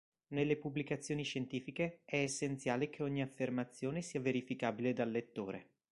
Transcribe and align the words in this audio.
Nelle 0.29 0.57
pubblicazioni 0.57 1.21
scientifiche 1.21 1.99
è 2.05 2.23
essenziale 2.23 2.89
che 2.89 3.03
ogni 3.03 3.21
affermazione 3.21 4.01
sia 4.01 4.19
verificabile 4.19 4.93
dal 4.93 5.11
lettore. 5.11 5.69